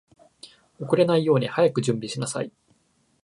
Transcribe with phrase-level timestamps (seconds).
[0.79, 2.51] 遅れないように早く準備しなさい